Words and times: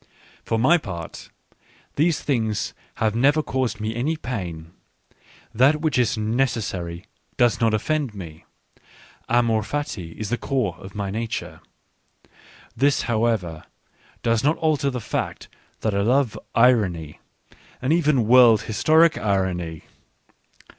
For 0.43 0.57
my 0.57 0.79
part, 0.79 1.29
these 1.95 2.21
things 2.23 2.73
have 2.95 3.13
never 3.15 3.43
caused 3.43 3.79
me 3.79 3.95
any 3.95 4.17
pain; 4.17 4.71
that 5.53 5.79
which 5.81 5.99
is 5.99 6.17
necessary 6.17 7.05
does 7.37 7.61
not 7.61 7.75
offend 7.75 8.15
me. 8.15 8.43
Amor 9.29 9.61
fati 9.61 10.15
is 10.15 10.31
the 10.31 10.39
core 10.39 10.75
of 10.79 10.95
my 10.95 11.11
nature. 11.11 11.61
This, 12.75 13.03
however, 13.03 13.63
does 14.23 14.43
not 14.43 14.57
alter 14.57 14.89
the 14.89 14.99
fact 14.99 15.49
that 15.81 15.93
I 15.93 16.01
love 16.01 16.35
irony 16.55 17.19
and 17.79 17.93
even 17.93 18.27
world 18.27 18.63
historic 18.63 19.19
irony. 19.19 19.83